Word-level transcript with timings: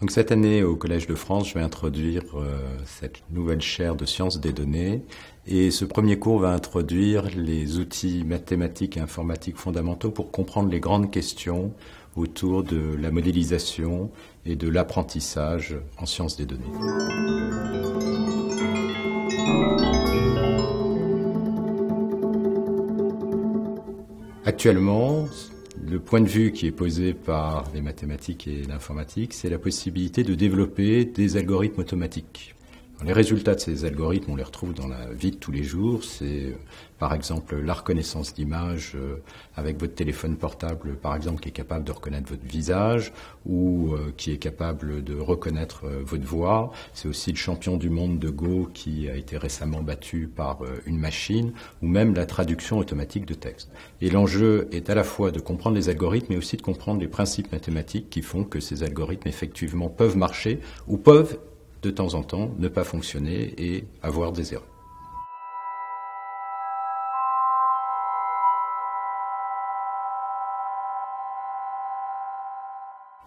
Donc 0.00 0.10
cette 0.10 0.32
année 0.32 0.62
au 0.62 0.76
Collège 0.76 1.06
de 1.06 1.14
France, 1.14 1.50
je 1.50 1.54
vais 1.54 1.60
introduire 1.60 2.22
euh, 2.34 2.58
cette 2.86 3.22
nouvelle 3.30 3.60
chaire 3.60 3.96
de 3.96 4.06
sciences 4.06 4.40
des 4.40 4.54
données 4.54 5.02
et 5.46 5.70
ce 5.70 5.84
premier 5.84 6.18
cours 6.18 6.38
va 6.38 6.52
introduire 6.52 7.24
les 7.36 7.78
outils 7.78 8.24
mathématiques 8.24 8.96
et 8.96 9.00
informatiques 9.00 9.58
fondamentaux 9.58 10.10
pour 10.10 10.30
comprendre 10.30 10.70
les 10.70 10.80
grandes 10.80 11.10
questions 11.10 11.74
autour 12.16 12.64
de 12.64 12.96
la 12.98 13.10
modélisation 13.10 14.10
et 14.46 14.56
de 14.56 14.68
l'apprentissage 14.70 15.76
en 15.98 16.06
sciences 16.06 16.38
des 16.38 16.46
données. 16.46 16.64
Actuellement, 24.46 25.26
le 25.90 25.98
point 25.98 26.20
de 26.20 26.28
vue 26.28 26.52
qui 26.52 26.68
est 26.68 26.72
posé 26.72 27.14
par 27.14 27.64
les 27.74 27.80
mathématiques 27.80 28.46
et 28.46 28.62
l'informatique, 28.62 29.34
c'est 29.34 29.50
la 29.50 29.58
possibilité 29.58 30.22
de 30.22 30.34
développer 30.34 31.04
des 31.04 31.36
algorithmes 31.36 31.80
automatiques. 31.80 32.54
Les 33.02 33.14
résultats 33.14 33.54
de 33.54 33.60
ces 33.60 33.86
algorithmes, 33.86 34.32
on 34.32 34.36
les 34.36 34.42
retrouve 34.42 34.74
dans 34.74 34.86
la 34.86 35.06
vie 35.14 35.30
de 35.30 35.36
tous 35.36 35.52
les 35.52 35.62
jours. 35.62 36.04
C'est 36.04 36.44
euh, 36.44 36.54
par 36.98 37.14
exemple 37.14 37.56
la 37.56 37.72
reconnaissance 37.72 38.34
d'image 38.34 38.92
euh, 38.94 39.16
avec 39.56 39.80
votre 39.80 39.94
téléphone 39.94 40.36
portable, 40.36 40.96
par 40.96 41.16
exemple, 41.16 41.40
qui 41.40 41.48
est 41.48 41.52
capable 41.52 41.84
de 41.84 41.92
reconnaître 41.92 42.28
votre 42.28 42.44
visage 42.44 43.14
ou 43.46 43.94
euh, 43.94 44.12
qui 44.18 44.32
est 44.32 44.36
capable 44.36 45.02
de 45.02 45.18
reconnaître 45.18 45.86
votre 46.04 46.26
voix. 46.26 46.72
C'est 46.92 47.08
aussi 47.08 47.30
le 47.30 47.38
champion 47.38 47.78
du 47.78 47.88
monde 47.88 48.18
de 48.18 48.28
Go 48.28 48.68
qui 48.74 49.08
a 49.08 49.16
été 49.16 49.38
récemment 49.38 49.82
battu 49.82 50.28
par 50.28 50.58
une 50.84 50.98
machine 50.98 51.52
ou 51.80 51.88
même 51.88 52.14
la 52.14 52.26
traduction 52.26 52.76
automatique 52.76 53.24
de 53.24 53.34
texte. 53.34 53.70
Et 54.02 54.10
l'enjeu 54.10 54.68
est 54.72 54.90
à 54.90 54.94
la 54.94 55.04
fois 55.04 55.30
de 55.30 55.40
comprendre 55.40 55.76
les 55.76 55.88
algorithmes 55.88 56.26
mais 56.30 56.36
aussi 56.36 56.58
de 56.58 56.62
comprendre 56.62 57.00
les 57.00 57.08
principes 57.08 57.50
mathématiques 57.50 58.10
qui 58.10 58.20
font 58.20 58.44
que 58.44 58.60
ces 58.60 58.82
algorithmes 58.82 59.28
effectivement 59.28 59.88
peuvent 59.88 60.18
marcher 60.18 60.60
ou 60.86 60.98
peuvent 60.98 61.38
de 61.82 61.90
temps 61.90 62.14
en 62.14 62.22
temps 62.22 62.50
ne 62.58 62.68
pas 62.68 62.84
fonctionner 62.84 63.54
et 63.58 63.84
avoir 64.02 64.32
des 64.32 64.54
erreurs. 64.54 64.66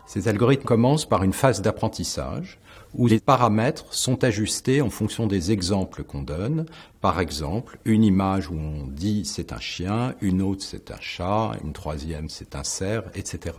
Ces 0.05 0.27
algorithmes 0.27 0.65
commencent 0.65 1.07
par 1.07 1.23
une 1.23 1.33
phase 1.33 1.63
d'apprentissage 1.63 2.59
où 2.93 3.07
les 3.07 3.19
paramètres 3.19 3.91
sont 3.93 4.23
ajustés 4.23 4.79
en 4.81 4.91
fonction 4.91 5.25
des 5.25 5.51
exemples 5.51 6.03
qu'on 6.03 6.21
donne. 6.21 6.67
Par 7.01 7.19
exemple, 7.19 7.79
une 7.83 8.03
image 8.03 8.47
où 8.47 8.53
on 8.53 8.85
dit 8.85 9.25
c'est 9.25 9.53
un 9.53 9.59
chien, 9.59 10.13
une 10.21 10.43
autre 10.43 10.61
c'est 10.61 10.91
un 10.91 10.99
chat, 10.99 11.53
une 11.63 11.73
troisième 11.73 12.29
c'est 12.29 12.55
un 12.55 12.63
cerf, 12.63 13.05
etc. 13.15 13.55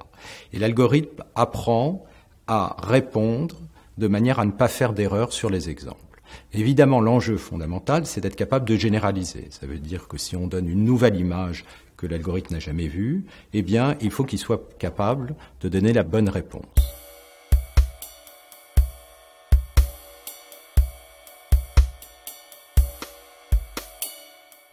Et 0.53 0.61
l'algorithme 0.61 1.25
apprend 1.35 2.05
à 2.47 2.77
répondre 2.79 3.57
de 3.99 4.09
manière 4.09 4.39
à 4.39 4.45
ne 4.45 4.53
pas 4.53 4.69
faire 4.69 4.93
d'erreur 4.93 5.33
sur 5.33 5.51
les 5.51 5.71
exemples. 5.71 6.21
Évidemment, 6.53 7.01
l'enjeu 7.01 7.37
fondamental, 7.37 8.07
c'est 8.07 8.21
d'être 8.21 8.37
capable 8.37 8.69
de 8.69 8.77
généraliser. 8.77 9.49
Ça 9.51 9.67
veut 9.67 9.79
dire 9.79 10.09
que 10.09 10.19
si 10.19 10.37
on 10.37 10.47
donne 10.47 10.69
une 10.69 10.85
nouvelle 10.85 11.17
image 11.17 11.65
que 11.97 12.07
l'algorithme 12.07 12.55
n'a 12.55 12.61
jamais 12.61 12.89
vue, 12.89 13.25
eh 13.53 13.63
bien, 13.63 13.97
il 14.01 14.11
faut 14.11 14.25
qu'il 14.25 14.39
soit 14.39 14.69
capable 14.79 15.37
de 15.61 15.69
donner 15.69 15.93
la 15.93 16.03
bonne 16.03 16.29
réponse. 16.29 16.65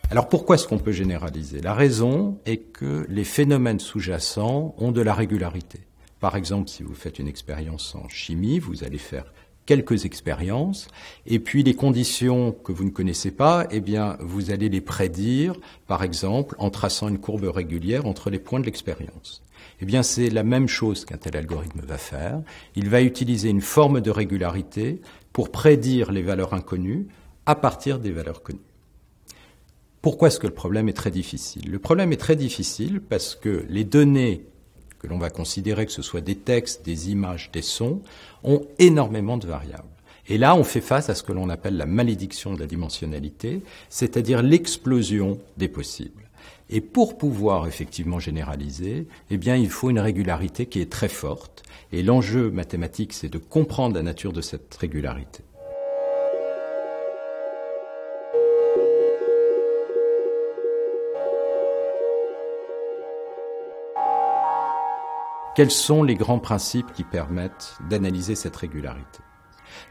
Alors 0.09 0.27
pourquoi 0.27 0.55
est-ce 0.55 0.67
qu'on 0.67 0.77
peut 0.77 0.91
généraliser? 0.91 1.61
La 1.61 1.73
raison 1.73 2.39
est 2.45 2.57
que 2.57 3.05
les 3.07 3.23
phénomènes 3.23 3.79
sous-jacents 3.79 4.75
ont 4.77 4.91
de 4.91 5.01
la 5.01 5.13
régularité. 5.13 5.79
Par 6.21 6.35
exemple, 6.37 6.69
si 6.69 6.83
vous 6.83 6.93
faites 6.93 7.17
une 7.17 7.27
expérience 7.27 7.95
en 7.95 8.07
chimie, 8.07 8.59
vous 8.59 8.83
allez 8.83 8.99
faire 8.99 9.33
quelques 9.65 10.05
expériences, 10.05 10.87
et 11.25 11.39
puis 11.39 11.63
les 11.63 11.73
conditions 11.73 12.51
que 12.51 12.71
vous 12.71 12.83
ne 12.83 12.91
connaissez 12.91 13.31
pas, 13.31 13.67
eh 13.71 13.79
bien, 13.79 14.17
vous 14.19 14.51
allez 14.51 14.69
les 14.69 14.81
prédire, 14.81 15.55
par 15.87 16.03
exemple, 16.03 16.55
en 16.59 16.69
traçant 16.69 17.09
une 17.09 17.19
courbe 17.19 17.45
régulière 17.45 18.05
entre 18.05 18.29
les 18.29 18.39
points 18.39 18.59
de 18.59 18.65
l'expérience. 18.65 19.41
Eh 19.81 19.85
bien, 19.85 20.03
c'est 20.03 20.29
la 20.29 20.43
même 20.43 20.67
chose 20.67 21.05
qu'un 21.05 21.17
tel 21.17 21.35
algorithme 21.35 21.81
va 21.81 21.97
faire. 21.97 22.41
Il 22.75 22.89
va 22.89 23.01
utiliser 23.01 23.49
une 23.49 23.61
forme 23.61 23.99
de 23.99 24.11
régularité 24.11 25.01
pour 25.33 25.51
prédire 25.51 26.11
les 26.11 26.21
valeurs 26.21 26.53
inconnues 26.53 27.07
à 27.47 27.55
partir 27.55 27.97
des 27.97 28.11
valeurs 28.11 28.43
connues. 28.43 28.59
Pourquoi 30.03 30.27
est-ce 30.27 30.39
que 30.39 30.47
le 30.47 30.53
problème 30.53 30.89
est 30.89 30.93
très 30.93 31.11
difficile? 31.11 31.71
Le 31.71 31.79
problème 31.79 32.13
est 32.13 32.17
très 32.17 32.35
difficile 32.35 33.01
parce 33.01 33.35
que 33.35 33.65
les 33.69 33.85
données 33.85 34.45
que 35.01 35.07
l'on 35.07 35.17
va 35.17 35.31
considérer 35.31 35.87
que 35.87 35.91
ce 35.91 36.03
soit 36.03 36.21
des 36.21 36.35
textes, 36.35 36.85
des 36.85 37.09
images, 37.09 37.49
des 37.51 37.63
sons, 37.63 38.01
ont 38.43 38.61
énormément 38.77 39.37
de 39.37 39.47
variables. 39.47 39.87
Et 40.27 40.37
là, 40.37 40.55
on 40.55 40.63
fait 40.63 40.79
face 40.79 41.09
à 41.09 41.15
ce 41.15 41.23
que 41.23 41.31
l'on 41.31 41.49
appelle 41.49 41.75
la 41.75 41.87
malédiction 41.87 42.53
de 42.53 42.59
la 42.59 42.67
dimensionnalité, 42.67 43.63
c'est-à-dire 43.89 44.43
l'explosion 44.43 45.39
des 45.57 45.67
possibles. 45.67 46.29
Et 46.69 46.81
pour 46.81 47.17
pouvoir 47.17 47.67
effectivement 47.67 48.19
généraliser, 48.19 49.07
eh 49.31 49.37
bien, 49.37 49.55
il 49.55 49.71
faut 49.71 49.89
une 49.89 49.99
régularité 49.99 50.67
qui 50.67 50.79
est 50.79 50.91
très 50.91 51.09
forte. 51.09 51.63
Et 51.91 52.03
l'enjeu 52.03 52.51
mathématique, 52.51 53.13
c'est 53.13 53.27
de 53.27 53.39
comprendre 53.39 53.95
la 53.95 54.03
nature 54.03 54.33
de 54.33 54.41
cette 54.41 54.73
régularité. 54.75 55.43
Quels 65.53 65.71
sont 65.71 66.03
les 66.03 66.15
grands 66.15 66.39
principes 66.39 66.93
qui 66.93 67.03
permettent 67.03 67.77
d'analyser 67.89 68.35
cette 68.35 68.55
régularité? 68.55 69.19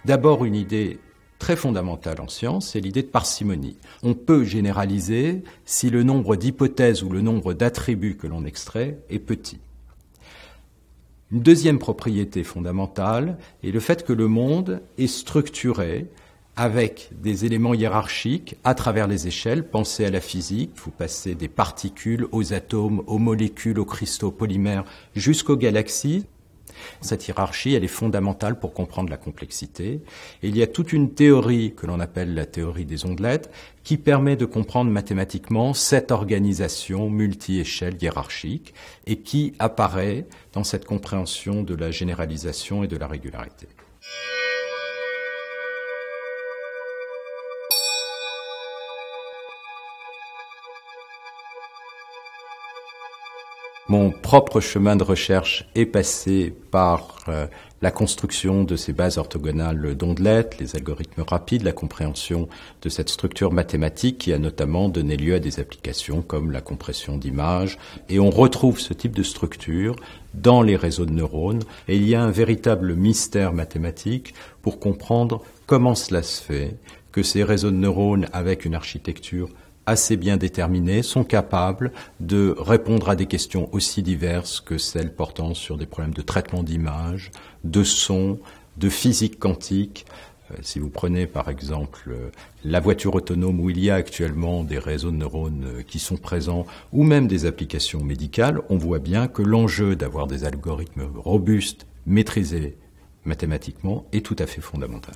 D'abord, 0.07 0.47
une 0.47 0.55
idée 0.55 1.01
très 1.39 1.55
fondamentale 1.55 2.23
en 2.23 2.29
science, 2.29 2.71
c'est 2.71 2.81
l'idée 2.81 3.03
de 3.03 3.09
parcimonie. 3.09 3.77
On 4.03 4.15
peut 4.15 4.45
généraliser 4.45 5.43
si 5.67 5.91
le 5.91 6.03
nombre 6.03 6.37
d'hypothèses 6.37 7.03
ou 7.03 7.11
le 7.11 7.21
nombre 7.21 7.53
d'attributs 7.53 8.17
que 8.17 8.27
l'on 8.27 8.47
extrait 8.47 8.99
est 9.11 9.19
petit. 9.19 9.61
Une 11.31 11.41
deuxième 11.41 11.79
propriété 11.79 12.43
fondamentale 12.43 13.37
est 13.63 13.71
le 13.71 13.81
fait 13.81 14.05
que 14.05 14.15
le 14.15 14.29
monde 14.29 14.81
est 14.97 15.07
structuré 15.07 16.09
avec 16.61 17.09
des 17.23 17.47
éléments 17.47 17.73
hiérarchiques 17.73 18.57
à 18.65 18.75
travers 18.75 19.09
les 19.09 19.27
échelles. 19.27 19.67
Pensez 19.67 20.05
à 20.05 20.11
la 20.11 20.21
physique, 20.21 20.73
vous 20.85 20.91
passez 20.91 21.35
des 21.35 21.49
particules 21.49 22.27
aux 22.33 22.53
atomes, 22.53 23.03
aux 23.07 23.17
molécules, 23.17 23.79
aux 23.79 23.87
cristaux 23.87 24.31
polymères, 24.31 24.85
jusqu'aux 25.17 25.57
galaxies. 25.57 26.27
Cette 27.01 27.27
hiérarchie, 27.27 27.73
elle 27.73 27.85
est 27.85 27.89
fondamentale 27.89 28.61
pour 28.61 28.75
comprendre 28.75 29.09
la 29.09 29.17
complexité. 29.17 30.03
Il 30.43 30.55
y 30.55 30.63
a 30.63 30.67
toute 30.67 30.93
une 30.93 31.15
théorie 31.15 31.73
que 31.75 31.87
l'on 31.87 31.99
appelle 31.99 32.35
la 32.35 32.45
théorie 32.45 32.85
des 32.85 33.07
ondelettes 33.07 33.51
qui 33.83 33.97
permet 33.97 34.37
de 34.37 34.45
comprendre 34.45 34.91
mathématiquement 34.91 35.73
cette 35.73 36.11
organisation 36.11 37.09
multi-échelle 37.09 37.97
hiérarchique 38.03 38.75
et 39.07 39.17
qui 39.17 39.55
apparaît 39.59 40.27
dans 40.53 40.65
cette 40.65 40.85
compréhension 40.85 41.63
de 41.63 41.75
la 41.75 41.91
généralisation 41.91 42.85
et 42.85 42.89
de 42.89 42.99
la 42.99 43.07
régularité. 43.07 43.67
Mon 53.89 54.11
propre 54.11 54.61
chemin 54.61 54.95
de 54.95 55.03
recherche 55.03 55.69
est 55.75 55.87
passé 55.87 56.55
par 56.71 57.19
euh, 57.29 57.47
la 57.83 57.91
construction 57.91 58.63
de 58.63 58.77
ces 58.77 58.93
bases 58.93 59.19
orthogonales 59.19 59.97
d'ondelettes, 59.97 60.59
les 60.61 60.77
algorithmes 60.77 61.23
rapides, 61.23 61.63
la 61.63 61.73
compréhension 61.73 62.49
de 62.83 62.89
cette 62.89 63.09
structure 63.09 63.53
mathématique 63.53 64.19
qui 64.19 64.33
a 64.33 64.39
notamment 64.39 64.89
donné 64.89 65.17
lieu 65.17 65.35
à 65.35 65.39
des 65.41 65.61
applications 65.61 66.23
comme 66.23 66.51
la 66.51 66.61
compression 66.61 67.17
d'images. 67.17 67.79
Et 68.09 68.21
on 68.21 68.31
retrouve 68.31 68.79
ce 68.79 68.93
type 68.93 69.17
de 69.17 69.23
structure 69.23 69.97
dans 70.35 70.63
les 70.63 70.77
réseaux 70.77 71.07
de 71.07 71.13
neurones. 71.13 71.63
Et 71.89 71.97
il 71.97 72.07
y 72.07 72.15
a 72.15 72.23
un 72.23 72.31
véritable 72.31 72.95
mystère 72.95 73.53
mathématique 73.53 74.35
pour 74.63 74.79
comprendre 74.79 75.43
comment 75.67 75.95
cela 75.95 76.23
se 76.23 76.43
fait 76.43 76.77
que 77.13 77.23
ces 77.23 77.43
réseaux 77.43 77.71
de 77.71 77.77
neurones 77.77 78.29
avec 78.33 78.65
une 78.65 78.75
architecture 78.75 79.49
assez 79.87 80.17
bien 80.17 80.37
déterminés 80.37 81.03
sont 81.03 81.25
capables 81.25 81.93
de 82.21 82.55
répondre 82.59 83.09
à 83.09 83.17
des 83.17 83.27
questions 83.27 83.69
aussi 83.73 84.03
diverses 84.03 84.61
que 84.61 84.79
celles 84.79 85.15
portant 85.15 85.55
sur 85.55 85.77
des 85.77 85.87
problèmes 85.87 86.15
de 86.15 86.23
traitement 86.23 86.63
d'image, 86.63 87.31
de 87.65 87.83
son, 87.83 88.39
de 88.77 88.89
physique 88.89 89.39
quantique. 89.39 90.07
Euh, 90.51 90.57
si 90.63 90.79
vous 90.79 90.91
prenez 90.91 91.27
par 91.27 91.49
exemple 91.49 92.11
euh, 92.11 92.31
la 92.65 92.81
voiture 92.81 93.15
autonome 93.15 93.61
où 93.61 93.71
il 93.71 93.79
y 93.79 93.91
a 93.91 93.95
actuellement 93.95 94.65
des 94.65 94.79
réseaux 94.79 95.11
de 95.11 95.17
neurones 95.17 95.65
euh, 95.67 95.83
qui 95.83 95.99
sont 95.99 96.17
présents 96.17 96.67
ou 96.93 97.03
même 97.03 97.27
des 97.27 97.47
applications 97.47 98.03
médicales, 98.03 98.61
on 98.69 98.77
voit 98.77 98.99
bien 98.99 99.29
que 99.29 99.43
l'enjeu 99.43 99.97
d'avoir 99.97 100.27
des 100.27 100.45
algorithmes 100.45 101.09
robustes, 101.17 101.87
maîtrisés 102.07 102.77
mathématiquement 103.25 104.07
est 104.13 104.25
tout 104.25 104.37
à 104.39 104.47
fait 104.47 104.61
fondamental. 104.61 105.15